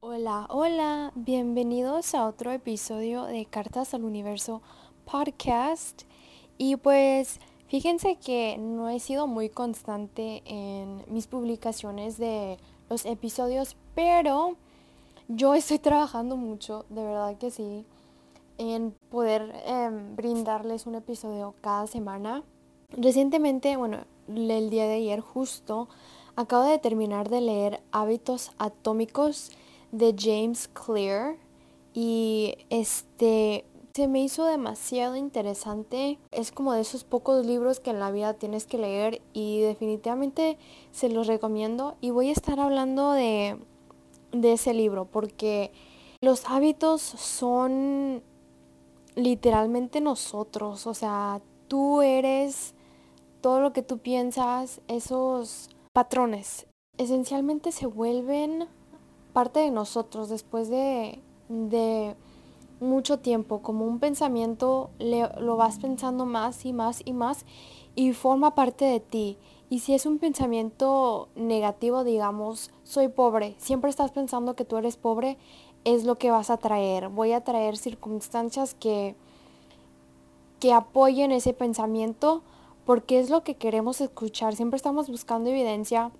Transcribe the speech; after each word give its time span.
Hola, 0.00 0.46
hola, 0.48 1.12
bienvenidos 1.14 2.14
a 2.14 2.26
otro 2.26 2.52
episodio 2.52 3.24
de 3.24 3.46
Cartas 3.46 3.94
al 3.94 4.04
Universo 4.04 4.62
podcast. 5.04 6.02
Y 6.56 6.76
pues 6.76 7.40
fíjense 7.68 8.16
que 8.16 8.56
no 8.58 8.88
he 8.88 9.00
sido 9.00 9.26
muy 9.26 9.48
constante 9.48 10.42
en 10.46 11.02
mis 11.08 11.26
publicaciones 11.26 12.16
de 12.16 12.58
los 12.88 13.04
episodios, 13.06 13.76
pero 13.94 14.56
yo 15.28 15.54
estoy 15.54 15.78
trabajando 15.78 16.36
mucho, 16.36 16.84
de 16.90 17.02
verdad 17.02 17.36
que 17.36 17.50
sí, 17.50 17.84
en 18.58 18.94
poder 19.10 19.54
em, 19.66 20.14
brindarles 20.16 20.86
un 20.86 20.94
episodio 20.94 21.54
cada 21.60 21.86
semana. 21.86 22.44
Recientemente, 22.96 23.76
bueno, 23.76 24.04
el 24.28 24.70
día 24.70 24.86
de 24.86 24.94
ayer 24.94 25.20
justo, 25.20 25.88
acabo 26.36 26.64
de 26.64 26.78
terminar 26.78 27.28
de 27.28 27.40
leer 27.40 27.82
Hábitos 27.90 28.52
Atómicos 28.58 29.50
de 29.90 30.14
James 30.16 30.68
Clear 30.68 31.36
y 31.92 32.54
este 32.70 33.64
se 33.94 34.08
me 34.08 34.20
hizo 34.22 34.44
demasiado 34.44 35.14
interesante. 35.14 36.18
Es 36.32 36.50
como 36.50 36.72
de 36.72 36.80
esos 36.80 37.04
pocos 37.04 37.46
libros 37.46 37.78
que 37.78 37.90
en 37.90 38.00
la 38.00 38.10
vida 38.10 38.34
tienes 38.34 38.66
que 38.66 38.78
leer 38.78 39.22
y 39.32 39.60
definitivamente 39.60 40.58
se 40.90 41.08
los 41.08 41.28
recomiendo 41.28 41.96
y 42.00 42.10
voy 42.10 42.28
a 42.28 42.32
estar 42.32 42.58
hablando 42.58 43.12
de, 43.12 43.56
de 44.32 44.52
ese 44.52 44.74
libro 44.74 45.04
porque 45.04 45.70
los 46.20 46.44
hábitos 46.46 47.02
son 47.02 48.22
literalmente 49.14 50.00
nosotros, 50.00 50.88
o 50.88 50.94
sea, 50.94 51.40
tú 51.68 52.02
eres 52.02 52.73
todo 53.44 53.60
lo 53.60 53.74
que 53.74 53.82
tú 53.82 53.98
piensas, 53.98 54.80
esos 54.88 55.68
patrones 55.92 56.66
esencialmente 56.96 57.72
se 57.72 57.84
vuelven 57.84 58.66
parte 59.34 59.60
de 59.60 59.70
nosotros 59.70 60.30
después 60.30 60.70
de, 60.70 61.20
de 61.50 62.16
mucho 62.80 63.18
tiempo, 63.18 63.60
como 63.60 63.84
un 63.84 63.98
pensamiento 63.98 64.88
lo 64.98 65.56
vas 65.56 65.78
pensando 65.78 66.24
más 66.24 66.64
y 66.64 66.72
más 66.72 67.02
y 67.04 67.12
más 67.12 67.44
y 67.94 68.14
forma 68.14 68.54
parte 68.54 68.86
de 68.86 69.00
ti. 69.00 69.36
Y 69.68 69.80
si 69.80 69.92
es 69.92 70.06
un 70.06 70.18
pensamiento 70.18 71.28
negativo, 71.34 72.02
digamos, 72.02 72.70
soy 72.82 73.08
pobre, 73.08 73.56
siempre 73.58 73.90
estás 73.90 74.10
pensando 74.10 74.56
que 74.56 74.64
tú 74.64 74.78
eres 74.78 74.96
pobre, 74.96 75.36
es 75.84 76.04
lo 76.04 76.14
que 76.14 76.30
vas 76.30 76.48
a 76.48 76.56
traer. 76.56 77.10
Voy 77.10 77.32
a 77.32 77.44
traer 77.44 77.76
circunstancias 77.76 78.72
que, 78.72 79.16
que 80.60 80.72
apoyen 80.72 81.30
ese 81.30 81.52
pensamiento 81.52 82.42
porque 82.84 83.18
es 83.18 83.30
lo 83.30 83.42
que 83.42 83.56
queremos 83.56 84.00
escuchar. 84.00 84.54
Siempre 84.54 84.76
estamos 84.76 85.08
buscando 85.08 85.50
evidencia 85.50 86.10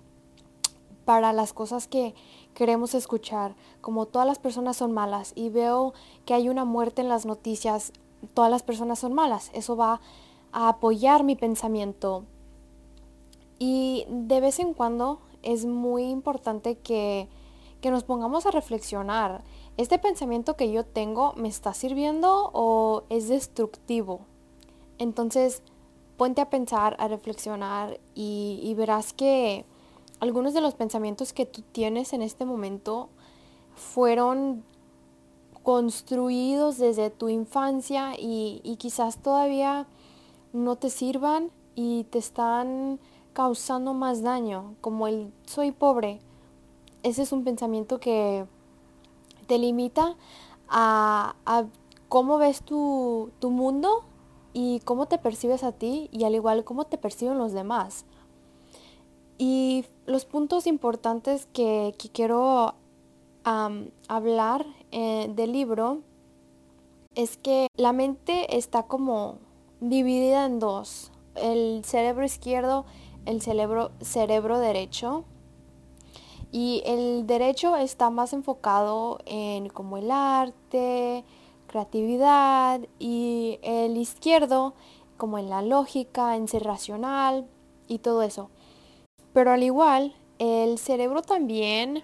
para 1.05 1.33
las 1.33 1.53
cosas 1.53 1.87
que 1.87 2.15
queremos 2.53 2.95
escuchar, 2.95 3.55
como 3.81 4.07
todas 4.07 4.27
las 4.27 4.39
personas 4.39 4.77
son 4.77 4.91
malas 4.91 5.33
y 5.35 5.49
veo 5.49 5.93
que 6.25 6.33
hay 6.33 6.49
una 6.49 6.65
muerte 6.65 7.01
en 7.01 7.09
las 7.09 7.25
noticias, 7.25 7.91
todas 8.33 8.49
las 8.49 8.63
personas 8.63 8.99
son 8.99 9.13
malas, 9.13 9.51
eso 9.53 9.75
va 9.75 10.01
a 10.51 10.69
apoyar 10.69 11.23
mi 11.23 11.35
pensamiento. 11.35 12.23
Y 13.59 14.05
de 14.09 14.39
vez 14.39 14.59
en 14.59 14.73
cuando 14.73 15.19
es 15.43 15.65
muy 15.65 16.05
importante 16.05 16.77
que, 16.77 17.27
que 17.81 17.91
nos 17.91 18.03
pongamos 18.03 18.45
a 18.45 18.51
reflexionar. 18.51 19.43
¿Este 19.77 19.99
pensamiento 19.99 20.55
que 20.55 20.71
yo 20.71 20.85
tengo 20.85 21.33
me 21.35 21.49
está 21.49 21.73
sirviendo 21.73 22.49
o 22.53 23.03
es 23.09 23.27
destructivo? 23.27 24.21
Entonces, 24.97 25.61
ponte 26.17 26.41
a 26.41 26.49
pensar, 26.49 26.95
a 26.99 27.07
reflexionar 27.07 27.99
y, 28.13 28.73
verás 28.77 29.13
que 29.13 29.65
algunos 30.19 30.53
de 30.53 30.61
los 30.61 30.73
pensamientos 30.73 31.33
que 31.33 31.45
tú 31.45 31.61
tienes 31.71 32.13
en 32.13 32.21
este 32.21 32.45
momento 32.45 33.09
fueron 33.75 34.63
construidos 35.63 36.77
desde 36.77 37.09
tu 37.09 37.27
infancia 37.29 38.13
y, 38.17 38.77
quizás 38.79 39.17
todavía 39.17 39.87
no 40.53 40.77
te 40.77 40.89
sirvan 40.89 41.51
y 41.75 42.05
te 42.05 42.19
están 42.19 42.99
causando 43.33 43.93
más 43.93 44.21
daño, 44.21 44.75
como 44.79 45.07
el 45.07 45.33
soy 45.45 45.71
pobre. 45.71 46.21
Ese 47.03 47.23
es 47.23 47.33
un 47.33 47.43
pensamiento 47.43 47.99
que 47.99 48.45
te 49.47 49.59
limita 49.59 50.15
a, 50.69 51.35
a 51.45 51.65
cómo 52.07 52.37
ves 52.37 52.61
tu, 52.61 53.31
tu 53.39 53.51
mundo 53.51 54.05
y 54.57 54.79
cómo 54.85 55.05
te 55.07 55.17
percibes 55.17 55.65
a 55.65 55.73
ti 55.73 56.07
y 56.13 56.23
al 56.23 56.33
igual 56.33 56.63
cómo 56.63 56.85
te 56.85 56.97
perciben 56.97 57.37
los 57.37 57.51
demás. 57.51 58.05
Y 59.37 59.83
los 60.05 60.23
puntos 60.23 60.65
importantes 60.65 61.45
que, 61.51 61.93
quiero 62.13 62.73
hablar 63.43 64.65
eh, 64.91 65.29
del 65.35 65.51
libro 65.51 65.99
es 67.15 67.35
que 67.35 67.67
la 67.75 67.91
mente 67.91 68.57
está 68.57 68.83
como 68.83 69.39
dividida 69.81 70.45
en 70.45 70.59
dos, 70.59 71.11
el 71.35 71.83
cerebro 71.83 72.23
izquierdo, 72.23 72.85
el 73.25 73.41
cerebro, 73.41 73.91
cerebro 73.99 74.57
derecho. 74.59 75.25
Y 76.53 76.81
el 76.85 77.27
derecho 77.27 77.75
está 77.75 78.09
más 78.09 78.31
enfocado 78.31 79.19
en 79.25 79.67
como 79.67 79.97
el 79.97 80.11
arte, 80.11 81.25
creatividad 81.67 82.81
y 82.99 83.59
el 83.61 83.97
izquierdo 83.97 84.73
como 85.17 85.37
en 85.37 85.49
la 85.49 85.61
lógica, 85.61 86.35
en 86.35 86.47
ser 86.47 86.63
racional 86.63 87.47
y 87.87 87.99
todo 87.99 88.21
eso. 88.21 88.49
Pero 89.33 89.51
al 89.51 89.63
igual, 89.63 90.15
el 90.39 90.77
cerebro 90.77 91.21
también 91.21 92.03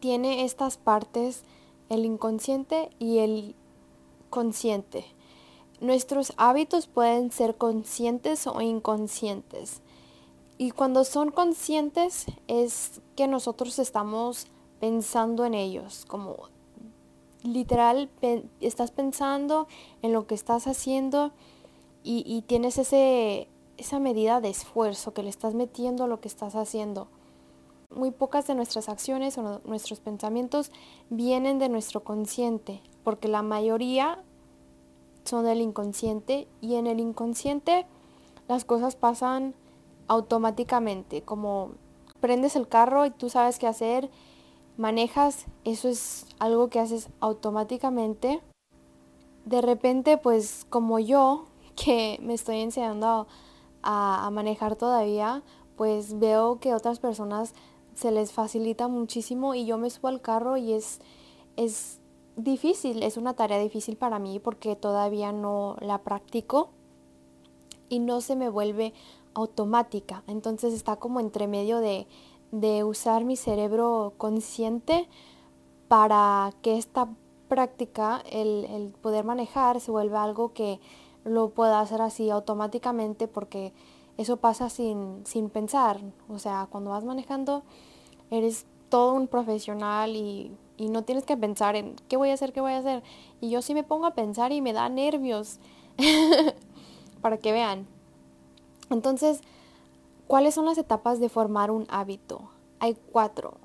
tiene 0.00 0.44
estas 0.44 0.76
partes, 0.76 1.44
el 1.88 2.04
inconsciente 2.04 2.90
y 2.98 3.18
el 3.18 3.54
consciente. 4.30 5.04
Nuestros 5.80 6.32
hábitos 6.36 6.86
pueden 6.86 7.30
ser 7.30 7.56
conscientes 7.56 8.46
o 8.46 8.60
inconscientes. 8.60 9.82
Y 10.58 10.70
cuando 10.70 11.04
son 11.04 11.30
conscientes 11.30 12.26
es 12.46 13.00
que 13.16 13.26
nosotros 13.26 13.78
estamos 13.78 14.46
pensando 14.80 15.44
en 15.44 15.54
ellos, 15.54 16.04
como 16.06 16.36
literal 17.42 18.10
estás 18.60 18.90
pensando 18.90 19.66
en 20.02 20.12
lo 20.12 20.26
que 20.26 20.34
estás 20.34 20.66
haciendo 20.66 21.32
y, 22.04 22.42
tienes 22.48 22.78
ese, 22.78 23.48
esa 23.76 24.00
medida 24.00 24.40
de 24.40 24.48
esfuerzo 24.48 25.14
que 25.14 25.22
le 25.22 25.30
estás 25.30 25.54
metiendo 25.54 26.04
a 26.04 26.08
lo 26.08 26.20
que 26.20 26.28
estás 26.28 26.56
haciendo. 26.56 27.06
Muy 27.94 28.10
pocas 28.10 28.46
de 28.46 28.54
nuestras 28.54 28.88
acciones 28.88 29.38
o 29.38 29.60
nuestros 29.64 30.00
pensamientos 30.00 30.72
vienen 31.10 31.58
de 31.58 31.68
nuestro 31.68 32.02
consciente, 32.02 32.80
porque 33.04 33.28
la 33.28 33.42
mayoría 33.42 34.24
son 35.24 35.44
del 35.44 35.60
inconsciente 35.60 36.48
y 36.60 36.74
en 36.74 36.86
el 36.86 36.98
inconsciente 36.98 37.86
las 38.48 38.64
cosas 38.64 38.96
pasan 38.96 39.54
automáticamente, 40.08 41.22
como 41.22 41.72
prendes 42.20 42.56
el 42.56 42.68
carro 42.68 43.06
y 43.06 43.10
tú 43.10 43.30
sabes 43.30 43.58
qué 43.58 43.66
hacer, 43.66 44.10
manejas, 44.76 45.46
eso 45.64 45.88
es 45.88 46.26
algo 46.38 46.68
que 46.68 46.80
haces 46.80 47.08
automáticamente. 47.20 48.40
De 49.44 49.60
repente, 49.60 50.18
pues 50.18 50.66
como 50.68 50.98
yo, 50.98 51.46
que 51.76 52.18
me 52.22 52.34
estoy 52.34 52.60
enseñando 52.60 53.26
a 53.84 54.30
manejar 54.32 54.76
todavía, 54.76 55.42
pues 55.76 56.18
veo 56.20 56.60
que 56.60 56.74
otras 56.74 57.00
personas 57.00 57.54
se 57.94 58.10
les 58.10 58.32
facilita 58.32 58.88
muchísimo 58.88 59.54
y 59.54 59.66
yo 59.66 59.78
me 59.78 59.90
subo 59.90 60.08
al 60.08 60.20
carro 60.20 60.56
y 60.56 60.72
es, 60.72 61.00
es 61.56 62.00
difícil, 62.36 63.02
es 63.02 63.16
una 63.16 63.34
tarea 63.34 63.58
difícil 63.58 63.96
para 63.96 64.18
mí 64.18 64.38
porque 64.38 64.76
todavía 64.76 65.32
no 65.32 65.76
la 65.80 65.98
practico 65.98 66.70
y 67.88 67.98
no 67.98 68.20
se 68.20 68.36
me 68.36 68.48
vuelve 68.48 68.94
automática. 69.34 70.22
Entonces 70.26 70.72
está 70.72 70.96
como 70.96 71.20
entre 71.20 71.46
medio 71.46 71.78
de, 71.78 72.06
de 72.52 72.84
usar 72.84 73.24
mi 73.24 73.36
cerebro 73.36 74.12
consciente 74.18 75.08
para 75.88 76.52
que 76.62 76.78
esta 76.78 77.08
práctica, 77.48 78.22
el, 78.30 78.66
el 78.66 78.88
poder 78.90 79.24
manejar, 79.24 79.80
se 79.80 79.90
vuelva 79.90 80.22
algo 80.22 80.52
que 80.52 80.80
lo 81.24 81.50
pueda 81.50 81.80
hacer 81.80 82.00
así 82.00 82.30
automáticamente 82.30 83.28
porque 83.28 83.72
eso 84.16 84.36
pasa 84.36 84.70
sin, 84.70 85.22
sin 85.26 85.50
pensar. 85.50 86.00
O 86.28 86.38
sea, 86.38 86.68
cuando 86.70 86.90
vas 86.90 87.04
manejando 87.04 87.62
eres 88.30 88.66
todo 88.88 89.14
un 89.14 89.26
profesional 89.26 90.16
y, 90.16 90.52
y 90.76 90.88
no 90.88 91.02
tienes 91.02 91.24
que 91.24 91.36
pensar 91.36 91.76
en 91.76 91.96
qué 92.08 92.16
voy 92.16 92.30
a 92.30 92.34
hacer, 92.34 92.52
qué 92.52 92.60
voy 92.60 92.72
a 92.72 92.78
hacer. 92.78 93.02
Y 93.40 93.50
yo 93.50 93.62
sí 93.62 93.74
me 93.74 93.84
pongo 93.84 94.06
a 94.06 94.14
pensar 94.14 94.52
y 94.52 94.60
me 94.60 94.72
da 94.72 94.88
nervios 94.88 95.58
para 97.22 97.38
que 97.38 97.52
vean. 97.52 97.86
Entonces, 98.90 99.40
¿cuáles 100.32 100.54
son 100.54 100.64
las 100.64 100.78
etapas 100.78 101.20
de 101.20 101.28
formar 101.28 101.70
un 101.70 101.86
hábito? 101.90 102.48
Hay 102.78 102.94
cuatro. 102.94 103.58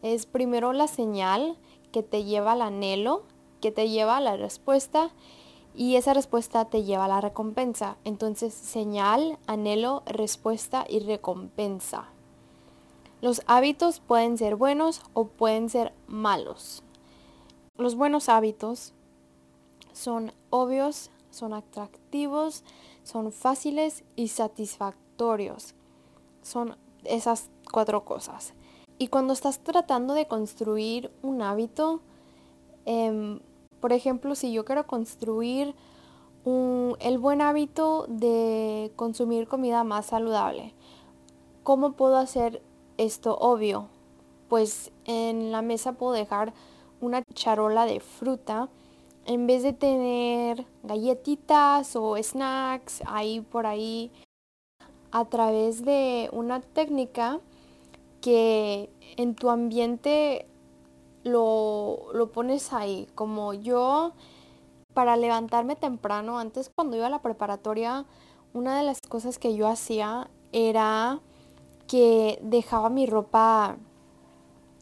Es 0.00 0.24
primero 0.24 0.72
la 0.72 0.88
señal 0.88 1.58
que 1.92 2.02
te 2.02 2.24
lleva 2.24 2.52
al 2.52 2.62
anhelo, 2.62 3.24
que 3.60 3.70
te 3.70 3.90
lleva 3.90 4.16
a 4.16 4.22
la 4.22 4.34
respuesta 4.38 5.10
y 5.74 5.96
esa 5.96 6.14
respuesta 6.14 6.64
te 6.64 6.82
lleva 6.82 7.04
a 7.04 7.08
la 7.08 7.20
recompensa. 7.20 7.98
Entonces, 8.04 8.54
señal, 8.54 9.38
anhelo, 9.46 10.02
respuesta 10.06 10.86
y 10.88 11.00
recompensa. 11.00 12.06
Los 13.20 13.42
hábitos 13.46 14.00
pueden 14.00 14.38
ser 14.38 14.56
buenos 14.56 15.02
o 15.12 15.26
pueden 15.26 15.68
ser 15.68 15.92
malos. 16.06 16.82
Los 17.76 17.96
buenos 17.96 18.30
hábitos 18.30 18.94
son 19.92 20.32
obvios, 20.48 21.10
son 21.28 21.52
atractivos, 21.52 22.64
son 23.02 23.30
fáciles 23.30 24.04
y 24.16 24.28
satisfactorios. 24.28 25.74
Son 26.44 26.76
esas 27.04 27.50
cuatro 27.72 28.04
cosas. 28.04 28.52
Y 28.98 29.08
cuando 29.08 29.32
estás 29.32 29.58
tratando 29.58 30.14
de 30.14 30.28
construir 30.28 31.10
un 31.22 31.42
hábito, 31.42 32.00
em, 32.84 33.40
por 33.80 33.92
ejemplo, 33.92 34.34
si 34.34 34.52
yo 34.52 34.64
quiero 34.64 34.86
construir 34.86 35.74
el 36.44 37.18
buen 37.18 37.40
hábito 37.40 38.04
de 38.06 38.92
consumir 38.96 39.48
comida 39.48 39.82
más 39.82 40.06
saludable, 40.06 40.74
¿cómo 41.62 41.92
puedo 41.92 42.18
hacer 42.18 42.62
esto 42.98 43.36
obvio? 43.38 43.88
Pues 44.48 44.92
en 45.06 45.50
la 45.52 45.62
mesa 45.62 45.94
puedo 45.94 46.12
dejar 46.12 46.52
una 47.00 47.22
charola 47.32 47.86
de 47.86 48.00
fruta 48.00 48.68
en 49.26 49.46
vez 49.46 49.62
de 49.62 49.72
tener 49.72 50.66
galletitas 50.82 51.96
o 51.96 52.16
snacks 52.22 53.02
ahí 53.06 53.40
por 53.40 53.66
ahí 53.66 54.12
a 55.14 55.24
través 55.26 55.84
de 55.84 56.28
una 56.32 56.60
técnica 56.60 57.40
que 58.20 58.90
en 59.16 59.36
tu 59.36 59.48
ambiente 59.48 60.44
lo, 61.22 62.08
lo 62.12 62.32
pones 62.32 62.72
ahí. 62.72 63.06
Como 63.14 63.54
yo, 63.54 64.12
para 64.92 65.16
levantarme 65.16 65.76
temprano, 65.76 66.38
antes 66.40 66.68
cuando 66.74 66.96
iba 66.96 67.06
a 67.06 67.10
la 67.10 67.22
preparatoria, 67.22 68.06
una 68.54 68.76
de 68.76 68.82
las 68.82 68.98
cosas 69.08 69.38
que 69.38 69.54
yo 69.54 69.68
hacía 69.68 70.28
era 70.52 71.20
que 71.86 72.40
dejaba 72.42 72.90
mi 72.90 73.06
ropa 73.06 73.76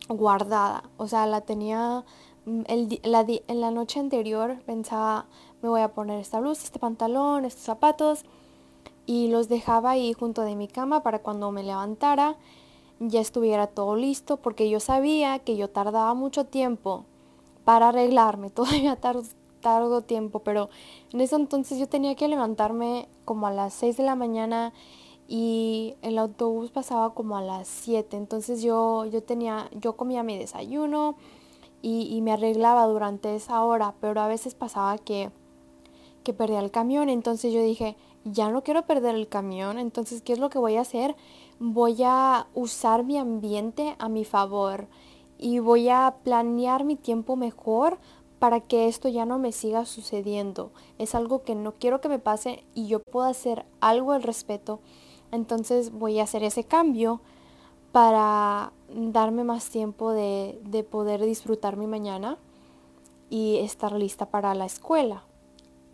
guardada. 0.08 0.84
O 0.96 1.08
sea, 1.08 1.26
la 1.26 1.42
tenía 1.42 2.04
mm, 2.46 2.62
el, 2.68 3.00
la, 3.04 3.26
en 3.28 3.60
la 3.60 3.70
noche 3.70 4.00
anterior, 4.00 4.62
pensaba, 4.64 5.26
me 5.60 5.68
voy 5.68 5.82
a 5.82 5.92
poner 5.92 6.20
esta 6.20 6.40
blusa, 6.40 6.64
este 6.64 6.78
pantalón, 6.78 7.44
estos 7.44 7.64
zapatos. 7.64 8.24
Y 9.12 9.28
los 9.28 9.48
dejaba 9.48 9.90
ahí 9.90 10.14
junto 10.14 10.40
de 10.42 10.56
mi 10.56 10.68
cama 10.68 11.02
para 11.02 11.18
cuando 11.18 11.52
me 11.52 11.62
levantara 11.62 12.38
ya 13.08 13.20
estuviera 13.20 13.66
todo 13.66 13.96
listo 13.96 14.36
porque 14.36 14.68
yo 14.70 14.80
sabía 14.80 15.38
que 15.38 15.56
yo 15.56 15.68
tardaba 15.68 16.14
mucho 16.14 16.46
tiempo 16.46 17.04
para 17.64 17.88
arreglarme, 17.88 18.50
todavía 18.50 18.96
tardo, 18.96 20.02
tiempo, 20.02 20.40
pero 20.40 20.68
en 21.12 21.20
ese 21.20 21.36
entonces 21.36 21.78
yo 21.78 21.88
tenía 21.88 22.14
que 22.14 22.28
levantarme 22.28 23.08
como 23.24 23.46
a 23.46 23.52
las 23.52 23.74
6 23.74 23.96
de 23.96 24.02
la 24.02 24.16
mañana 24.16 24.72
y 25.28 25.94
el 26.02 26.18
autobús 26.18 26.70
pasaba 26.70 27.14
como 27.14 27.36
a 27.36 27.42
las 27.42 27.68
7, 27.68 28.16
entonces 28.16 28.62
yo, 28.62 29.04
yo 29.06 29.22
tenía, 29.22 29.68
yo 29.72 29.96
comía 29.96 30.24
mi 30.24 30.36
desayuno 30.36 31.14
y, 31.80 32.08
y 32.12 32.22
me 32.22 32.32
arreglaba 32.32 32.86
durante 32.86 33.36
esa 33.36 33.62
hora, 33.64 33.94
pero 34.00 34.20
a 34.20 34.26
veces 34.26 34.54
pasaba 34.54 34.98
que, 34.98 35.30
que 36.24 36.32
perdía 36.32 36.58
el 36.58 36.72
camión, 36.72 37.08
entonces 37.08 37.52
yo 37.52 37.62
dije, 37.62 37.96
ya 38.24 38.50
no 38.50 38.62
quiero 38.62 38.86
perder 38.86 39.14
el 39.14 39.28
camión, 39.28 39.78
entonces 39.78 40.22
¿qué 40.22 40.32
es 40.32 40.38
lo 40.38 40.50
que 40.50 40.58
voy 40.58 40.76
a 40.76 40.82
hacer? 40.82 41.16
voy 41.64 42.02
a 42.02 42.48
usar 42.54 43.04
mi 43.04 43.18
ambiente 43.18 43.94
a 44.00 44.08
mi 44.08 44.24
favor 44.24 44.88
y 45.38 45.60
voy 45.60 45.88
a 45.90 46.16
planear 46.24 46.82
mi 46.82 46.96
tiempo 46.96 47.36
mejor 47.36 47.98
para 48.40 48.58
que 48.58 48.88
esto 48.88 49.08
ya 49.08 49.26
no 49.26 49.38
me 49.38 49.52
siga 49.52 49.84
sucediendo. 49.86 50.72
Es 50.98 51.14
algo 51.14 51.44
que 51.44 51.54
no 51.54 51.74
quiero 51.74 52.00
que 52.00 52.08
me 52.08 52.18
pase 52.18 52.64
y 52.74 52.88
yo 52.88 52.98
puedo 52.98 53.26
hacer 53.26 53.64
algo 53.80 54.10
al 54.10 54.24
respecto. 54.24 54.80
Entonces 55.30 55.92
voy 55.92 56.18
a 56.18 56.24
hacer 56.24 56.42
ese 56.42 56.64
cambio 56.64 57.20
para 57.92 58.72
darme 58.92 59.44
más 59.44 59.68
tiempo 59.68 60.10
de, 60.10 60.60
de 60.64 60.82
poder 60.82 61.24
disfrutar 61.24 61.76
mi 61.76 61.86
mañana 61.86 62.38
y 63.30 63.58
estar 63.58 63.92
lista 63.92 64.26
para 64.26 64.52
la 64.56 64.66
escuela. 64.66 65.22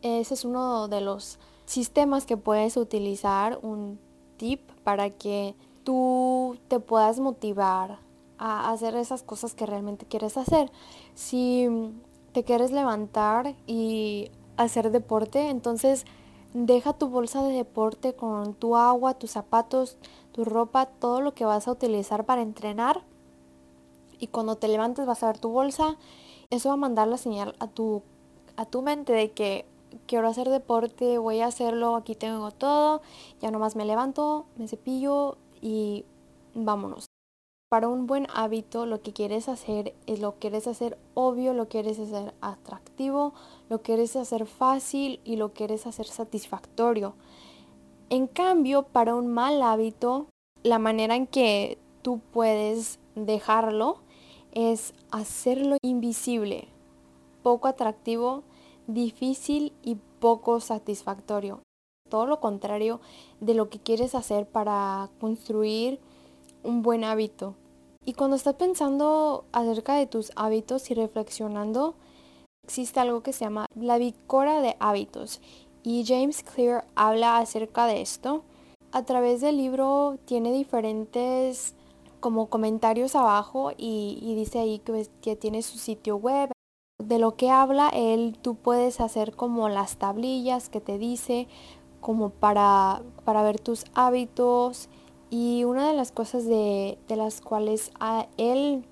Ese 0.01 0.33
es 0.33 0.47
uno 0.47 0.89
de 0.89 1.03
los 1.03 1.39
sistemas 1.69 2.25
que 2.25 2.39
puedes 2.39 2.77
utilizar, 2.77 3.59
un 3.63 4.01
tip 4.39 4.61
para 4.85 5.11
que 5.11 5.55
tú 5.85 6.57
te 6.69 6.81
puedas 6.81 7.21
motivar 7.21 7.99
a 8.39 8.73
hacer 8.73 8.97
esas 8.97 9.23
cosas 9.23 9.55
que 9.55 9.67
realmente 9.67 10.07
quieres 10.07 10.39
hacer. 10.39 10.71
Si 11.15 11.69
te 12.33 12.43
quieres 12.43 12.73
levantar 12.73 13.55
y 13.67 14.31
hacer 14.57 14.91
deporte, 14.91 15.51
entonces 15.51 16.07
deja 16.55 16.95
tu 16.95 17.09
bolsa 17.09 17.43
de 17.43 17.53
deporte 17.53 18.15
con 18.15 18.55
tu 18.55 18.75
agua, 18.75 19.15
tus 19.15 19.33
zapatos, 19.33 19.99
tu 20.33 20.45
ropa, 20.45 20.87
todo 20.87 21.21
lo 21.21 21.35
que 21.35 21.45
vas 21.45 21.69
a 21.69 21.73
utilizar 21.73 22.25
para 22.25 22.41
entrenar. 22.41 23.03
Y 24.19 24.29
cuando 24.29 24.57
te 24.57 24.69
levantes 24.69 25.05
vas 25.05 25.23
a 25.23 25.27
ver 25.27 25.39
tu 25.39 25.51
bolsa. 25.51 25.97
Eso 26.49 26.71
va 26.71 26.75
a 26.75 26.79
mandar 26.79 27.09
la 27.09 27.19
señal 27.19 27.55
a 27.59 27.67
tu, 27.67 28.03
a 28.57 28.65
tu 28.65 28.81
mente 28.81 29.13
de 29.13 29.33
que 29.33 29.67
quiero 30.07 30.29
hacer 30.29 30.49
deporte, 30.49 31.19
voy 31.19 31.41
a 31.41 31.47
hacerlo, 31.47 31.97
aquí 31.97 32.15
tengo 32.15 32.51
todo, 32.51 33.03
ya 33.41 33.51
nomás 33.51 33.77
me 33.77 33.85
levanto, 33.85 34.47
me 34.57 34.69
cepillo 34.69 35.37
y 35.61 36.05
vámonos. 36.55 37.07
Para 37.71 37.89
un 37.89 38.07
buen 38.07 38.27
hábito 38.33 38.87
lo 38.87 39.03
que 39.03 39.13
quieres 39.13 39.49
hacer 39.49 39.95
es 40.07 40.21
lo 40.21 40.37
quieres 40.37 40.67
hacer 40.67 40.97
obvio, 41.13 41.53
lo 41.53 41.69
quieres 41.69 41.99
hacer 41.99 42.35
atractivo, 42.41 43.35
lo 43.69 43.83
quieres 43.83 44.17
hacer 44.17 44.47
fácil 44.47 45.21
y 45.25 45.37
lo 45.37 45.53
quieres 45.53 45.87
hacer 45.87 46.07
satisfactorio. 46.07 47.15
En 48.09 48.27
cambio, 48.27 48.85
para 48.85 49.15
un 49.15 49.27
mal 49.29 49.61
hábito, 49.61 50.29
la 50.63 50.79
manera 50.79 51.15
en 51.15 51.27
que 51.27 51.77
tú 52.01 52.21
puedes 52.33 53.01
dejarlo 53.15 53.99
es 54.53 54.95
hacerlo 55.11 55.77
invisible, 55.83 56.69
poco 57.43 57.69
atractivo, 57.69 58.45
difícil 58.89 59.73
y 59.83 59.97
poco 60.19 60.59
satisfactorio. 60.59 61.61
Todo 62.09 62.27
lo 62.27 62.41
contrario 62.41 63.01
de 63.41 63.55
lo 63.55 63.69
que 63.69 63.79
quieres 63.79 64.15
hacer 64.15 64.47
para 64.47 65.11
construir 65.21 66.01
un 66.65 66.83
buen 66.83 67.05
hábito. 67.05 67.55
Y 68.05 68.15
cuando 68.15 68.37
estás 68.37 68.55
pensando 68.55 69.45
acerca 69.53 69.95
de 69.95 70.07
tus 70.07 70.33
hábitos 70.35 70.91
y 70.91 70.95
reflexionando, 70.95 71.95
existe 72.65 72.99
algo 72.99 73.23
que 73.23 73.35
se 73.35 73.45
llama 73.45 73.67
la 73.75 73.99
bicora 73.99 74.61
de 74.63 74.77
hábitos. 74.81 75.41
Y 75.83 76.05
James 76.07 76.43
Clear 76.43 76.87
habla 76.95 77.39
acerca 77.39 77.87
de 77.87 78.01
esto. 78.01 78.43
A 78.91 79.05
través 79.05 79.43
del 79.43 79.59
libro 79.59 80.19
tiene 80.25 80.51
diferentes 80.53 81.75
como 82.21 82.49
comentarios 82.49 83.15
abajo 83.15 83.73
y, 83.77 84.35
dice 84.35 84.59
ahí 84.59 84.79
que, 84.79 85.07
que 85.21 85.37
tiene 85.37 85.63
su 85.63 85.79
sitio 85.79 86.17
web 86.17 86.51
de 86.99 87.21
lo 87.21 87.37
que 87.37 87.51
habla 87.51 87.89
él, 87.91 88.37
tú 88.43 88.57
puedes 88.57 89.01
hacer 89.01 89.35
como 89.35 89.69
las 89.69 89.97
tablillas 89.97 90.69
que 90.69 90.81
te 90.81 90.99
dice, 90.99 91.47
como 92.01 92.31
para, 92.31 93.03
para 93.25 93.43
ver 93.43 93.61
tus 93.61 93.85
hábitos. 93.95 94.89
Y 95.31 95.65
una 95.65 95.89
de 95.89 95.95
las 95.95 96.11
cosas 96.11 96.45
de, 96.45 96.99
de 97.07 97.17
las 97.17 97.41
cuales 97.41 97.93
él 98.37 98.85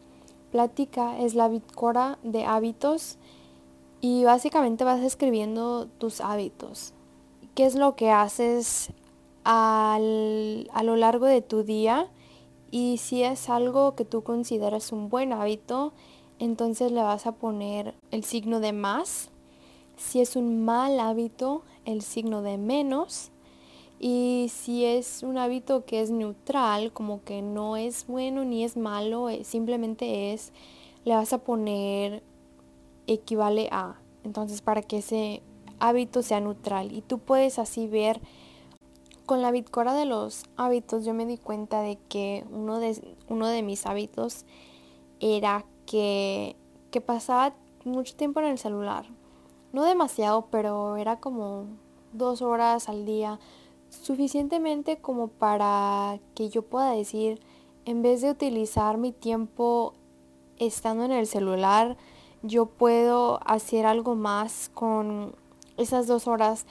platica 0.53 1.19
es 1.19 1.35
la 1.35 1.49
bitcora 1.49 2.19
de 2.23 2.45
hábitos. 2.45 3.19
Y 4.01 4.25
básicamente 4.25 4.85
vas 4.85 5.01
escribiendo 5.01 5.87
tus 5.99 6.21
hábitos. 6.21 6.93
¿Qué 7.55 7.67
es 7.67 7.75
lo 7.75 7.97
que 7.97 8.11
haces 8.11 8.91
al, 9.43 10.71
a 10.73 10.83
lo 10.85 10.95
largo 10.95 11.27
de 11.27 11.43
tu 11.43 11.65
día? 11.65 12.09
Y 12.71 12.99
si 12.99 13.25
es 13.25 13.49
algo 13.49 13.97
que 13.97 14.05
tú 14.05 14.23
consideras 14.23 14.93
un 14.93 15.09
buen 15.09 15.33
hábito, 15.33 15.93
entonces 16.39 16.93
le 16.93 17.03
vas 17.03 17.27
a 17.27 17.33
poner 17.33 17.95
el 18.11 18.25
signo 18.25 18.61
de 18.61 18.73
más. 18.73 19.31
Si 19.97 20.21
es 20.21 20.37
un 20.37 20.65
mal 20.65 21.01
hábito, 21.01 21.63
el 21.85 22.03
signo 22.03 22.43
de 22.43 22.59
menos. 22.59 23.31
Y 23.99 24.51
si 24.55 24.85
es 24.85 25.23
un 25.23 25.39
hábito 25.39 25.87
que 25.87 26.03
es 26.03 26.11
neutral, 26.11 26.93
como 26.93 27.25
que 27.25 27.41
no 27.41 27.77
es 27.77 28.07
bueno 28.07 28.45
ni 28.45 28.63
es 28.63 28.77
malo, 28.77 29.31
eh, 29.31 29.45
simplemente 29.45 30.35
es, 30.35 30.53
le 31.05 31.15
vas 31.15 31.33
a 31.33 31.39
poner 31.39 32.23
equivale 33.07 33.69
a. 33.73 33.97
Entonces 34.25 34.61
para 34.61 34.83
que 34.83 34.99
ese 34.99 35.43
hábito 35.79 36.23
sea 36.23 36.41
neutral. 36.41 36.93
Y 36.93 37.01
tú 37.01 37.19
puedes 37.19 37.59
así 37.59 37.87
ver, 37.87 38.21
con 39.25 39.43
la 39.43 39.51
bitcora 39.51 39.95
de 39.95 40.05
los 40.05 40.45
hábitos, 40.57 41.05
yo 41.05 41.15
me 41.15 41.27
di 41.27 41.39
cuenta 41.39 41.81
de 41.81 41.99
que 42.09 42.45
uno 42.51 42.79
de, 42.79 43.17
uno 43.29 43.49
de 43.49 43.63
mis 43.63 43.87
hábitos 43.87 44.45
era 45.21 45.65
que, 45.87 46.57
pasaba 47.05 47.55
mucho 47.85 48.17
tiempo 48.17 48.41
en 48.41 48.47
el 48.47 48.59
celular. 48.59 49.05
No 49.75 49.85
demasiado, 49.85 50.47
pero 50.51 50.97
era 50.97 51.21
como 51.21 51.67
dos 52.15 52.41
horas 52.41 52.89
al 52.89 53.05
día, 53.05 53.39
suficientemente 53.91 54.97
como 54.97 55.29
para 55.29 56.19
que 56.35 56.49
yo 56.49 56.63
pueda 56.63 56.93
decir, 56.93 57.39
en 57.85 58.01
vez 58.01 58.23
de 58.23 58.31
utilizar 58.31 58.97
mi 58.97 59.13
tiempo 59.13 59.93
estando 60.59 61.05
en 61.05 61.13
el 61.13 61.27
celular, 61.27 61.99
yo 62.43 62.65
puedo 62.65 63.41
hacer 63.45 63.85
algo 63.85 64.15
más 64.15 64.71
con, 64.73 65.35
esas 65.77 66.07
dos 66.07 66.27
horas 66.27 66.67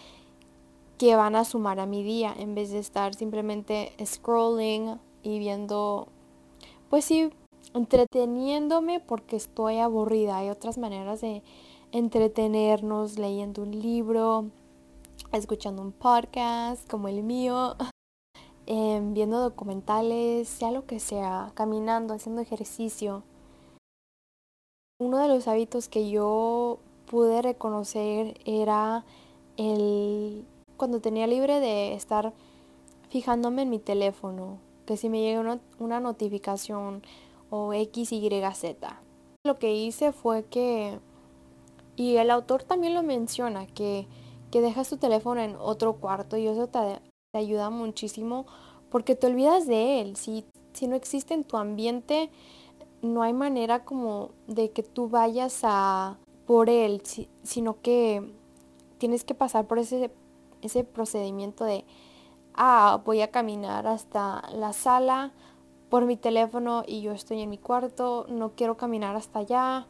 que 0.98 1.16
van 1.16 1.36
a 1.36 1.46
sumar 1.46 1.80
a 1.80 1.86
mi 1.86 2.04
día 2.04 2.34
en 2.38 2.56
vez 2.56 2.72
de 2.72 2.80
estar 2.80 3.14
simplemente 3.16 3.94
scrolling 4.04 5.00
y 5.24 5.40
viendo, 5.40 6.08
pues 6.90 7.06
sí, 7.06 7.32
entreteniéndome 7.76 9.02
porque 9.02 9.36
estoy 9.36 9.80
aburrida. 9.80 10.38
Hay 10.38 10.50
otras 10.50 10.78
maneras 10.78 11.20
de 11.22 11.44
entretenernos 11.92 13.20
leyendo 13.20 13.64
un 13.64 13.72
libro, 13.72 14.46
escuchando 15.34 15.82
un 15.82 15.92
podcast 15.92 16.90
como 16.90 17.10
el 17.10 17.22
mío, 17.22 17.76
em, 18.66 19.14
viendo 19.14 19.40
documentales, 19.42 20.48
sea 20.48 20.72
lo 20.72 20.86
que 20.86 21.00
sea, 21.00 21.52
caminando, 21.54 22.14
haciendo 22.14 22.42
ejercicio. 22.42 23.24
Uno 24.98 25.18
de 25.18 25.28
los 25.28 25.50
hábitos 25.50 25.90
que 25.90 26.10
yo 26.10 26.80
pude 27.08 27.42
reconocer 27.42 28.40
era 28.46 29.04
el 29.58 30.46
cuando 30.78 31.02
tenía 31.02 31.28
libre 31.28 31.60
de 31.60 31.94
estar 31.94 32.34
fijándome 33.10 33.64
en 33.64 33.70
mi 33.70 33.80
teléfono, 33.80 34.60
que 34.86 34.96
si 34.96 35.10
me 35.10 35.22
llega 35.22 35.42
una, 35.42 35.60
una 35.80 36.00
notificación 36.00 37.02
o 37.50 37.74
X, 37.74 38.12
Y, 38.12 38.30
Z. 38.54 39.02
Lo 39.44 39.60
que 39.60 39.76
hice 39.76 40.12
fue 40.12 40.46
que, 40.46 41.00
y 41.96 42.18
el 42.18 42.32
autor 42.32 42.64
también 42.64 42.94
lo 42.94 43.04
menciona, 43.04 43.68
que, 43.68 44.08
que 44.52 44.62
dejas 44.62 44.90
tu 44.90 44.98
teléfono 44.98 45.42
en 45.42 45.56
otro 45.56 45.94
cuarto 45.94 46.38
y 46.38 46.48
eso 46.48 46.68
te, 46.68 46.80
te 47.32 47.40
ayuda 47.40 47.70
muchísimo 47.70 48.46
porque 48.90 49.16
te 49.16 49.28
olvidas 49.28 49.68
de 49.68 50.02
él. 50.02 50.16
Si, 50.16 50.46
si 50.74 50.88
no 50.88 50.96
existe 50.96 51.34
en 51.34 51.44
tu 51.44 51.58
ambiente, 51.58 52.30
no 53.02 53.22
hay 53.22 53.34
manera 53.34 53.86
como 53.86 54.32
de 54.48 54.72
que 54.72 54.84
tú 54.84 55.10
vayas 55.10 55.62
a 55.64 56.18
por 56.48 56.70
él, 56.70 57.02
sino 57.44 57.82
que 57.82 58.34
tienes 58.98 59.24
que 59.24 59.34
pasar 59.34 59.66
por 59.68 59.80
ese 59.80 60.12
ese 60.66 60.84
procedimiento 60.84 61.64
de, 61.64 61.86
ah, 62.54 63.02
voy 63.06 63.22
a 63.22 63.32
caminar 63.32 63.88
hasta 63.88 64.44
la 64.52 64.74
sala 64.74 65.32
por 65.90 66.06
mi 66.06 66.18
teléfono 66.18 66.84
y 66.86 67.02
yo 67.02 67.12
estoy 67.12 67.42
en 67.42 67.50
mi 67.50 67.58
cuarto, 67.58 68.26
no 68.30 68.52
quiero 68.52 68.78
caminar 68.78 69.16
hasta 69.16 69.40
allá. 69.40 69.88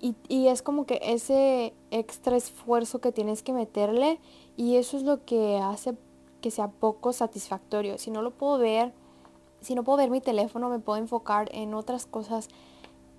Y, 0.00 0.16
y 0.28 0.48
es 0.48 0.62
como 0.62 0.86
que 0.86 1.00
ese 1.02 1.74
extra 1.90 2.36
esfuerzo 2.36 3.00
que 3.00 3.12
tienes 3.12 3.42
que 3.42 3.52
meterle 3.52 4.20
y 4.56 4.76
eso 4.76 4.96
es 4.96 5.02
lo 5.02 5.24
que 5.24 5.58
hace 5.58 5.94
que 6.40 6.50
sea 6.50 6.68
poco 6.68 7.12
satisfactorio. 7.12 7.96
Si 7.96 8.10
no 8.10 8.20
lo 8.20 8.30
puedo 8.30 8.58
ver, 8.58 8.92
si 9.60 9.74
no 9.74 9.82
puedo 9.82 9.96
ver 9.96 10.10
mi 10.10 10.20
teléfono, 10.20 10.68
me 10.68 10.78
puedo 10.78 10.98
enfocar 10.98 11.48
en 11.52 11.72
otras 11.72 12.04
cosas 12.04 12.48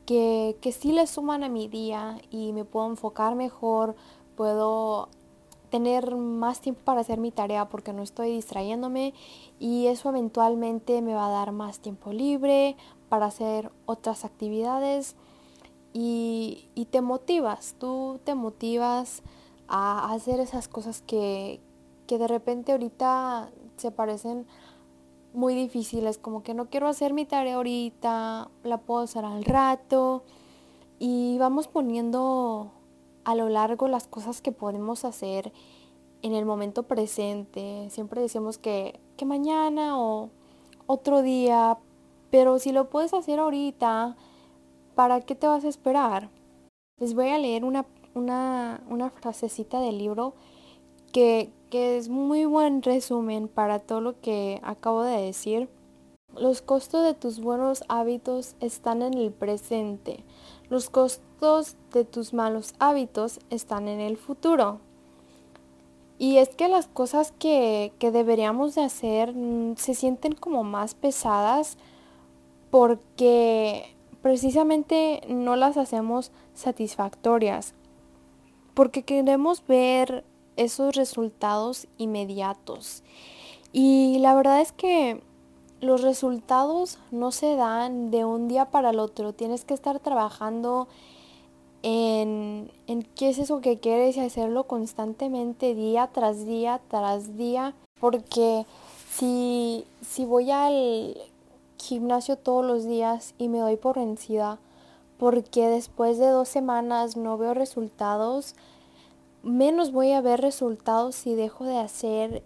que, 0.05 0.57
que 0.61 0.71
sí 0.71 0.91
le 0.91 1.07
suman 1.07 1.43
a 1.43 1.49
mi 1.49 1.67
día 1.67 2.19
y 2.29 2.53
me 2.53 2.65
puedo 2.65 2.87
enfocar 2.87 3.33
mejor, 3.33 3.95
puedo 4.35 5.09
tener 5.65 6.15
más 6.15 6.61
tiempo 6.61 6.81
para 6.83 7.01
hacer 7.01 7.19
mi 7.19 7.31
tarea 7.31 7.69
porque 7.69 7.93
no 7.93 8.03
estoy 8.03 8.31
distrayéndome 8.31 9.13
y 9.59 9.87
eso 9.87 10.09
eventualmente 10.09 11.01
me 11.01 11.13
va 11.13 11.27
a 11.27 11.31
dar 11.31 11.51
más 11.51 11.79
tiempo 11.79 12.13
libre 12.13 12.75
para 13.09 13.27
hacer 13.27 13.71
otras 13.85 14.25
actividades. 14.25 15.15
Y, 15.93 16.69
y 16.75 16.85
te 16.85 17.01
motivas, 17.01 17.75
tú 17.79 18.19
te 18.25 18.35
motivas 18.35 19.23
a 19.67 20.13
hacer 20.13 20.39
esas 20.39 20.67
cosas 20.67 21.01
que, 21.01 21.61
que 22.07 22.17
de 22.17 22.27
repente 22.27 22.73
ahorita 22.73 23.49
se 23.77 23.91
parecen 23.91 24.45
muy 25.33 25.53
difíciles, 25.53 26.17
como 26.17 26.43
que 26.43 26.53
no 26.53 26.69
quiero 26.69 26.87
hacer 26.87 27.13
mi 27.13 27.25
tarea 27.25 27.55
ahorita, 27.55 28.49
la 28.63 28.77
puedo 28.79 29.01
hacer 29.01 29.25
al 29.25 29.43
rato. 29.43 30.23
Y 30.97 31.37
vamos 31.39 31.67
poniendo 31.67 32.71
a 33.25 33.35
lo 33.35 33.49
largo 33.49 33.87
las 33.87 34.07
cosas 34.07 34.41
que 34.41 34.51
podemos 34.51 35.03
hacer 35.03 35.51
en 36.21 36.33
el 36.33 36.45
momento 36.45 36.83
presente. 36.83 37.89
Siempre 37.89 38.21
decimos 38.21 38.57
que, 38.57 38.99
que 39.17 39.25
mañana 39.25 39.99
o 39.99 40.29
otro 40.87 41.21
día, 41.21 41.77
pero 42.29 42.59
si 42.59 42.71
lo 42.71 42.89
puedes 42.89 43.13
hacer 43.13 43.39
ahorita, 43.39 44.15
¿para 44.95 45.21
qué 45.21 45.35
te 45.35 45.47
vas 45.47 45.65
a 45.65 45.69
esperar? 45.69 46.29
Les 46.99 47.13
voy 47.13 47.29
a 47.29 47.37
leer 47.37 47.65
una, 47.65 47.85
una, 48.13 48.81
una 48.89 49.09
frasecita 49.09 49.81
del 49.81 49.97
libro 49.97 50.33
que, 51.11 51.51
que 51.69 51.97
es 51.97 52.09
muy 52.09 52.45
buen 52.45 52.81
resumen 52.81 53.47
para 53.47 53.79
todo 53.79 54.01
lo 54.01 54.19
que 54.21 54.59
acabo 54.63 55.03
de 55.03 55.21
decir. 55.21 55.69
Los 56.37 56.61
costos 56.61 57.05
de 57.05 57.13
tus 57.13 57.39
buenos 57.39 57.85
hábitos 57.87 58.55
están 58.59 59.01
en 59.01 59.13
el 59.13 59.31
presente. 59.31 60.23
Los 60.69 60.89
costos 60.89 61.77
de 61.93 62.03
tus 62.03 62.33
malos 62.33 62.73
hábitos 62.79 63.39
están 63.49 63.87
en 63.87 64.01
el 64.01 64.17
futuro. 64.17 64.79
Y 66.17 66.37
es 66.37 66.49
que 66.49 66.67
las 66.67 66.87
cosas 66.87 67.33
que, 67.39 67.93
que 67.99 68.11
deberíamos 68.11 68.75
de 68.75 68.83
hacer 68.83 69.33
mm, 69.33 69.77
se 69.77 69.93
sienten 69.93 70.33
como 70.33 70.63
más 70.63 70.93
pesadas 70.93 71.77
porque 72.69 73.95
precisamente 74.21 75.21
no 75.29 75.55
las 75.55 75.77
hacemos 75.77 76.31
satisfactorias. 76.53 77.73
Porque 78.73 79.03
queremos 79.03 79.65
ver 79.67 80.25
esos 80.57 80.95
resultados 80.95 81.87
inmediatos. 81.97 83.03
Y 83.71 84.19
la 84.19 84.35
verdad 84.35 84.59
es 84.59 84.73
que 84.73 85.21
los 85.81 86.01
resultados 86.01 86.97
no 87.11 87.31
se 87.31 87.55
dan 87.55 88.11
de 88.11 88.25
un 88.25 88.47
día 88.47 88.65
para 88.65 88.91
el 88.91 88.99
otro. 88.99 89.33
Tienes 89.33 89.65
que 89.65 89.73
estar 89.73 89.99
trabajando 89.99 90.87
en, 91.83 92.71
en 92.87 93.03
qué 93.15 93.29
es 93.29 93.37
eso 93.37 93.61
que 93.61 93.79
quieres 93.79 94.17
y 94.17 94.21
hacerlo 94.21 94.63
constantemente, 94.63 95.75
día 95.75 96.09
tras 96.11 96.45
día 96.45 96.81
tras 96.89 97.37
día. 97.37 97.73
Porque 97.99 98.65
si, 99.11 99.85
si 100.01 100.25
voy 100.25 100.51
al 100.51 101.15
gimnasio 101.77 102.37
todos 102.37 102.65
los 102.65 102.85
días 102.85 103.33
y 103.37 103.47
me 103.47 103.59
doy 103.59 103.77
por 103.77 103.95
vencida, 103.95 104.59
porque 105.17 105.67
después 105.67 106.17
de 106.17 106.27
dos 106.27 106.49
semanas 106.49 107.15
no 107.15 107.37
veo 107.37 107.53
resultados, 107.53 108.55
menos 109.43 109.93
voy 109.93 110.11
a 110.11 110.19
ver 110.19 110.41
resultados 110.41 111.15
si 111.15 111.35
dejo 111.35 111.63
de 111.63 111.77
hacer, 111.77 112.43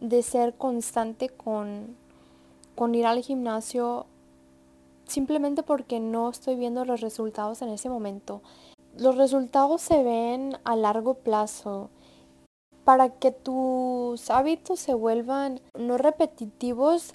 de 0.00 0.22
ser 0.22 0.54
constante 0.54 1.28
con, 1.28 1.96
con 2.78 2.94
ir 2.94 3.06
al 3.06 3.22
gimnasio 3.22 4.06
simplemente 5.04 5.64
porque 5.64 5.98
no 5.98 6.30
estoy 6.30 6.54
viendo 6.54 6.84
los 6.84 7.00
resultados 7.00 7.60
en 7.60 7.70
ese 7.70 7.88
momento. 7.88 8.40
Los 8.96 9.16
resultados 9.16 9.82
se 9.82 10.04
ven 10.04 10.56
a 10.62 10.76
largo 10.76 11.14
plazo. 11.14 11.90
Para 12.84 13.08
que 13.08 13.32
tus 13.32 14.30
hábitos 14.30 14.78
se 14.78 14.94
vuelvan 14.94 15.60
no 15.76 15.98
repetitivos, 15.98 17.14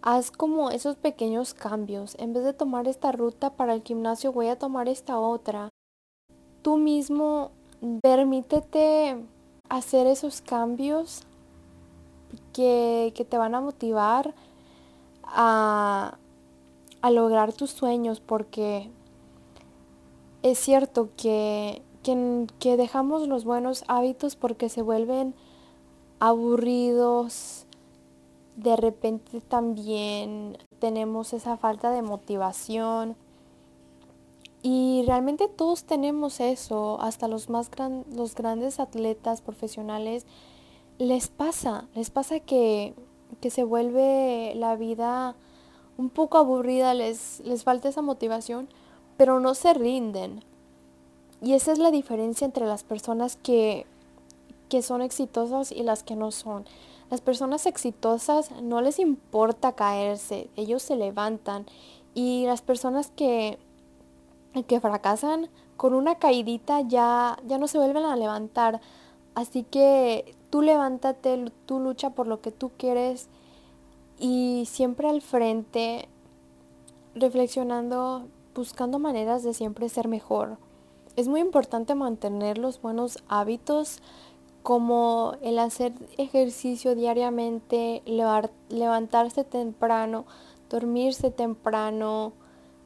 haz 0.00 0.30
como 0.30 0.70
esos 0.70 0.96
pequeños 0.96 1.52
cambios. 1.52 2.16
En 2.18 2.32
vez 2.32 2.42
de 2.42 2.54
tomar 2.54 2.88
esta 2.88 3.12
ruta 3.12 3.50
para 3.50 3.74
el 3.74 3.82
gimnasio, 3.82 4.32
voy 4.32 4.48
a 4.48 4.58
tomar 4.58 4.88
esta 4.88 5.18
otra. 5.18 5.68
Tú 6.62 6.78
mismo 6.78 7.50
permítete 8.00 9.22
hacer 9.68 10.06
esos 10.06 10.40
cambios 10.40 11.24
que, 12.54 13.12
que 13.14 13.26
te 13.26 13.36
van 13.36 13.54
a 13.54 13.60
motivar 13.60 14.34
a, 15.26 16.18
lograr 17.10 17.52
tus 17.52 17.70
sueños 17.70 18.20
porque 18.20 18.90
es 20.42 20.58
cierto 20.58 21.10
que, 21.16 21.82
que, 22.02 22.46
que 22.58 22.76
dejamos 22.78 23.28
los 23.28 23.44
buenos 23.44 23.84
hábitos 23.88 24.36
porque 24.36 24.70
se 24.70 24.80
vuelven 24.80 25.34
aburridos, 26.18 27.66
de 28.56 28.76
repente 28.76 29.40
también 29.40 30.56
tenemos 30.78 31.32
esa 31.32 31.56
falta 31.56 31.90
de 31.90 32.02
motivación. 32.02 33.16
Y 34.62 35.04
realmente 35.06 35.46
todos 35.48 35.84
tenemos 35.84 36.40
eso, 36.40 36.98
hasta 37.02 37.28
los 37.28 37.50
más 37.50 37.70
gran, 37.70 38.04
los 38.14 38.34
grandes 38.34 38.80
atletas 38.80 39.42
profesionales 39.42 40.24
les 40.98 41.28
pasa, 41.28 41.86
les 41.94 42.10
pasa 42.10 42.40
que 42.40 42.94
que 43.40 43.50
se 43.50 43.64
vuelve 43.64 44.54
la 44.54 44.76
vida 44.76 45.34
un 45.96 46.10
poco 46.10 46.38
aburrida, 46.38 46.94
les, 46.94 47.40
les 47.44 47.64
falta 47.64 47.88
esa 47.88 48.02
motivación, 48.02 48.68
pero 49.16 49.40
no 49.40 49.54
se 49.54 49.74
rinden. 49.74 50.42
Y 51.40 51.52
esa 51.52 51.72
es 51.72 51.78
la 51.78 51.90
diferencia 51.90 52.44
entre 52.44 52.66
las 52.66 52.84
personas 52.84 53.36
que, 53.36 53.86
que 54.68 54.82
son 54.82 55.02
exitosas 55.02 55.70
y 55.70 55.82
las 55.82 56.02
que 56.02 56.16
no 56.16 56.30
son. 56.30 56.64
Las 57.10 57.20
personas 57.20 57.66
exitosas 57.66 58.50
no 58.62 58.80
les 58.80 58.98
importa 58.98 59.72
caerse, 59.72 60.48
ellos 60.56 60.82
se 60.82 60.96
levantan. 60.96 61.66
Y 62.14 62.46
las 62.46 62.62
personas 62.62 63.12
que, 63.14 63.58
que 64.66 64.80
fracasan 64.80 65.48
con 65.76 65.94
una 65.94 66.16
caidita 66.16 66.80
ya, 66.80 67.36
ya 67.46 67.58
no 67.58 67.68
se 67.68 67.78
vuelven 67.78 68.04
a 68.04 68.16
levantar. 68.16 68.80
Así 69.34 69.64
que 69.64 70.34
tú 70.50 70.62
levántate, 70.62 71.50
tú 71.66 71.80
lucha 71.80 72.10
por 72.10 72.26
lo 72.26 72.40
que 72.40 72.52
tú 72.52 72.70
quieres 72.76 73.28
y 74.18 74.64
siempre 74.66 75.08
al 75.08 75.22
frente, 75.22 76.08
reflexionando, 77.14 78.28
buscando 78.54 78.98
maneras 78.98 79.42
de 79.42 79.54
siempre 79.54 79.88
ser 79.88 80.08
mejor. 80.08 80.58
es 81.16 81.28
muy 81.28 81.40
importante 81.40 81.94
mantener 81.94 82.58
los 82.58 82.80
buenos 82.80 83.18
hábitos 83.28 84.00
como 84.64 85.36
el 85.42 85.58
hacer 85.58 85.92
ejercicio 86.16 86.94
diariamente, 86.94 88.02
levantarse 88.68 89.44
temprano, 89.44 90.24
dormirse 90.70 91.30
temprano, 91.30 92.32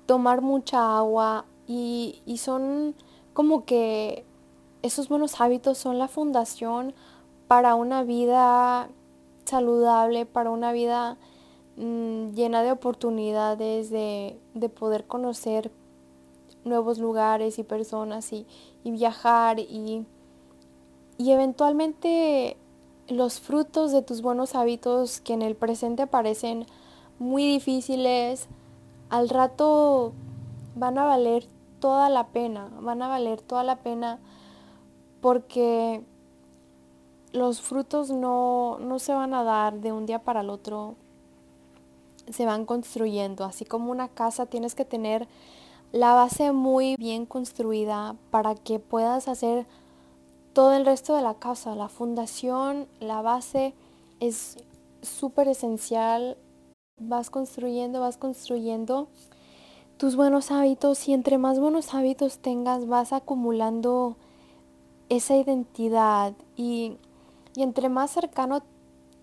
tomar 0.07 0.43
mucha 0.43 0.99
agua 0.99 1.47
y, 1.67 2.21
y 2.27 2.39
son 2.39 2.95
como 3.33 3.65
que 3.65 4.25
esos 4.83 5.09
buenos 5.09 5.41
hábitos 5.41 5.79
son 5.79 5.99
la 5.99 6.09
fundación 6.09 6.95
para 7.47 7.75
una 7.75 8.03
vida 8.05 8.89
saludable, 9.45 10.27
para 10.27 10.51
una 10.51 10.73
vida 10.73 11.17
mm, 11.77 12.35
llena 12.35 12.63
de 12.63 12.73
oportunidades, 12.73 13.91
de, 13.91 14.39
de, 14.55 14.69
poder 14.69 15.07
conocer 15.07 15.71
nuevos 16.65 16.99
lugares 16.99 17.59
y 17.59 17.65
personas 17.65 18.33
y, 18.33 18.47
y 18.85 18.91
viajar 18.91 19.59
y, 19.59 20.05
y 21.17 21.31
eventualmente 21.33 22.57
los 23.09 23.41
frutos 23.41 23.91
de 23.93 24.03
tus 24.03 24.21
buenos 24.21 24.55
hábitos 24.55 25.21
que 25.21 25.33
en 25.33 25.43
el 25.43 25.57
presente 25.57 26.07
parecen 26.07 26.67
muy 27.19 27.45
difíciles, 27.47 28.49
al 29.09 29.31
rato 29.31 30.13
van 30.77 30.99
a 30.99 31.05
valer 31.05 31.47
toda 31.81 32.11
la 32.11 32.29
pena, 32.29 32.69
van 32.81 33.03
a 33.03 33.09
valer 33.09 33.41
toda 33.41 33.65
la 33.65 33.77
pena 33.77 34.19
porque 35.21 36.03
los 37.33 37.61
frutos 37.61 38.11
no, 38.11 38.79
no 38.79 38.99
se 38.99 39.13
van 39.13 39.35
a 39.35 39.43
dar 39.43 39.81
de 39.81 39.93
un 39.93 40.07
día 40.07 40.21
para 40.21 40.41
el 40.41 40.51
otro, 40.51 40.95
se 42.31 42.47
van 42.47 42.67
construyendo, 42.67 43.45
así 43.45 43.65
como 43.65 43.91
una 43.91 44.09
casa 44.09 44.47
tienes 44.47 44.75
que 44.75 44.85
tener 44.85 45.29
la 45.93 46.13
base 46.15 46.53
muy 46.53 46.97
bien 46.97 47.25
construida 47.27 48.17
para 48.31 48.55
que 48.55 48.79
puedas 48.79 49.29
hacer 49.29 49.67
todo 50.53 50.75
el 50.75 50.85
resto 50.85 51.15
de 51.15 51.23
la 51.23 51.35
casa. 51.35 51.75
La 51.75 51.89
fundación, 51.89 52.89
la 53.01 53.23
base 53.23 53.75
es 54.21 54.57
súper 55.03 55.49
esencial. 55.49 56.37
Vas 57.01 57.31
construyendo, 57.31 58.01
vas 58.01 58.17
construyendo 58.17 59.09
tus 59.97 60.17
buenos 60.17 60.51
hábitos 60.51 61.09
y 61.09 61.13
entre 61.13 61.39
más 61.39 61.59
buenos 61.59 61.95
hábitos 61.95 62.39
tengas 62.39 62.87
vas 62.87 63.13
acumulando 63.13 64.17
esa 65.09 65.37
identidad 65.37 66.35
y, 66.57 66.97
y 67.55 67.63
entre 67.63 67.89
más 67.89 68.11
cercano 68.11 68.63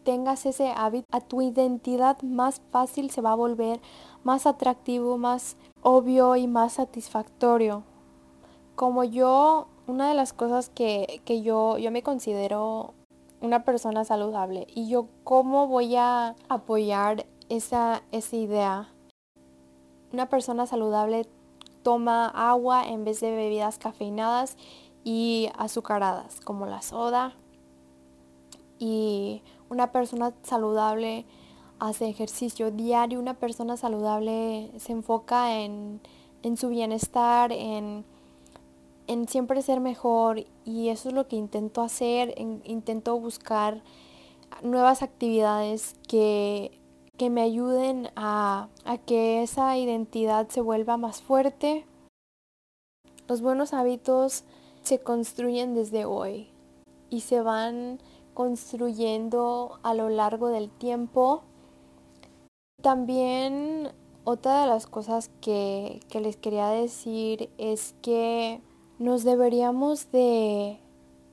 tengas 0.03 0.45
ese 0.45 0.69
hábito 0.69 1.07
a 1.11 1.19
tu 1.19 1.41
identidad 1.41 2.21
más 2.21 2.61
fácil 2.71 3.09
se 3.09 3.21
va 3.21 3.31
a 3.31 3.35
volver 3.35 3.81
más 4.23 4.45
atractivo, 4.45 5.17
más 5.17 5.57
obvio 5.81 6.35
y 6.35 6.47
más 6.47 6.73
satisfactorio. 6.73 7.83
Como 8.75 9.03
yo, 9.03 9.67
una 9.87 10.07
de 10.07 10.13
las 10.13 10.33
cosas 10.33 10.69
que, 10.69 11.21
que 11.25 11.41
yo, 11.41 11.77
yo 11.77 11.91
me 11.91 12.03
considero 12.03 12.93
una 13.41 13.63
persona 13.63 14.05
saludable 14.05 14.67
y 14.73 14.87
yo 14.87 15.07
cómo 15.23 15.67
voy 15.67 15.95
a 15.95 16.35
apoyar 16.49 17.25
esa, 17.49 18.01
esa 18.11 18.35
idea. 18.35 18.89
Una 20.13 20.29
persona 20.29 20.65
saludable 20.65 21.27
toma 21.83 22.27
agua 22.27 22.83
en 22.87 23.03
vez 23.03 23.19
de 23.21 23.31
bebidas 23.31 23.77
cafeinadas 23.77 24.57
y 25.05 25.49
azucaradas 25.57 26.41
como 26.41 26.65
la 26.65 26.81
soda. 26.81 27.33
Y 28.77 29.41
una 29.69 29.93
persona 29.93 30.33
saludable 30.43 31.25
hace 31.79 32.09
ejercicio 32.09 32.71
diario, 32.71 33.19
una 33.19 33.35
persona 33.35 33.77
saludable 33.77 34.71
se 34.77 34.91
enfoca 34.91 35.59
en, 35.61 36.01
en 36.43 36.57
su 36.57 36.69
bienestar, 36.69 37.51
en, 37.53 38.03
en, 39.07 39.27
siempre 39.27 39.61
ser 39.61 39.79
mejor 39.79 40.45
y 40.65 40.89
eso 40.89 41.09
es 41.09 41.15
lo 41.15 41.27
que 41.27 41.35
intento 41.35 41.81
hacer, 41.81 42.33
intento 42.37 43.17
buscar 43.19 43.81
nuevas 44.63 45.03
actividades 45.03 45.95
que, 46.07 46.79
que 47.17 47.29
me 47.29 47.41
ayuden 47.41 48.09
a, 48.15 48.69
a 48.85 48.97
que 48.97 49.43
esa 49.43 49.77
identidad 49.77 50.47
se 50.49 50.61
vuelva 50.61 50.97
más 50.97 51.21
fuerte. 51.21 51.85
Los 53.27 53.41
buenos 53.41 53.73
hábitos 53.73 54.43
se 54.85 54.99
construyen 54.99 55.73
desde 55.73 56.05
hoy 56.05 56.47
y 57.09 57.21
se 57.21 57.41
van 57.41 57.99
construyendo 58.33 59.79
a 59.83 59.93
lo 59.93 60.09
largo 60.09 60.49
del 60.49 60.69
tiempo. 60.69 61.43
También 62.81 63.91
otra 64.23 64.61
de 64.61 64.67
las 64.67 64.85
cosas 64.85 65.31
que, 65.41 66.01
les 66.13 66.37
quería 66.37 66.69
decir 66.69 67.49
es 67.57 67.95
que 68.01 68.61
nos 68.99 69.23
deberíamos 69.23 70.11
de, 70.11 70.79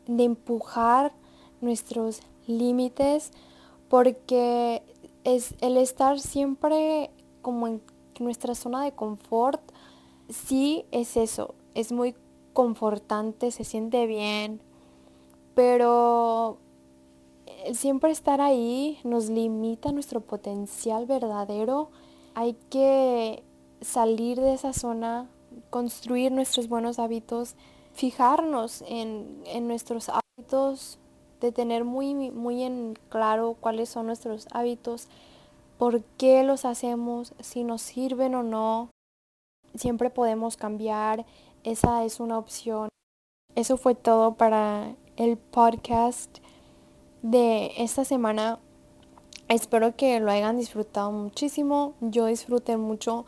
de 0.06 0.24
empujar 0.24 1.12
nuestros 1.60 2.20
límites 2.46 3.32
porque 3.88 4.82
es 5.24 5.54
el 5.60 5.76
estar 5.76 6.18
siempre 6.18 7.10
como 7.42 7.66
en 7.66 7.82
nuestra 8.18 8.54
zona 8.54 8.82
de 8.84 8.92
confort, 8.92 9.60
sí 10.28 10.84
es 10.90 11.16
eso, 11.16 11.54
es 11.74 11.92
muy 11.92 12.14
confortante, 12.52 13.50
se 13.50 13.64
siente 13.64 14.06
bien, 14.06 14.60
pero 15.54 16.58
siempre 17.72 18.10
estar 18.10 18.40
ahí 18.40 18.98
nos 19.04 19.28
limita 19.28 19.92
nuestro 19.92 20.20
potencial 20.20 21.06
verdadero. 21.06 21.90
Hay 22.34 22.56
que 22.70 23.42
salir 23.80 24.40
de 24.40 24.54
esa 24.54 24.72
zona, 24.72 25.28
construir 25.70 26.32
nuestros 26.32 26.68
buenos 26.68 26.98
hábitos, 26.98 27.54
fijarnos 27.92 28.82
en, 28.88 29.42
en 29.46 29.68
nuestros 29.68 30.08
hábitos, 30.08 30.98
de 31.40 31.52
tener 31.52 31.84
muy, 31.84 32.14
muy 32.30 32.62
en 32.62 32.96
claro 33.08 33.56
cuáles 33.58 33.88
son 33.88 34.06
nuestros 34.06 34.46
hábitos, 34.52 35.08
por 35.76 36.02
qué 36.16 36.44
los 36.44 36.64
hacemos, 36.64 37.34
si 37.40 37.64
nos 37.64 37.82
sirven 37.82 38.34
o 38.36 38.42
no. 38.42 38.90
Siempre 39.74 40.10
podemos 40.10 40.56
cambiar, 40.56 41.26
esa 41.64 42.04
es 42.04 42.20
una 42.20 42.38
opción. 42.38 42.88
Eso 43.54 43.76
fue 43.76 43.94
todo 43.94 44.34
para 44.34 44.94
el 45.16 45.36
podcast 45.36 46.38
de 47.22 47.72
esta 47.76 48.04
semana. 48.04 48.58
Espero 49.48 49.94
que 49.94 50.18
lo 50.20 50.30
hayan 50.30 50.56
disfrutado 50.56 51.12
muchísimo. 51.12 51.94
Yo 52.00 52.26
disfruté 52.26 52.76
mucho 52.76 53.26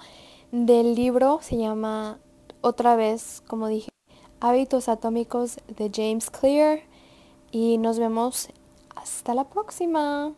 del 0.51 0.94
libro. 0.94 1.40
Se 1.42 1.57
llama 1.57 2.18
otra 2.61 2.97
vez, 2.97 3.42
como 3.47 3.68
dije, 3.68 3.90
Hábitos 4.40 4.88
Atómicos 4.88 5.59
de 5.68 5.90
James 5.94 6.31
Clear. 6.31 6.81
Y 7.51 7.79
nos 7.79 7.99
vemos 7.99 8.49
hasta 8.97 9.35
la 9.35 9.44
próxima. 9.44 10.33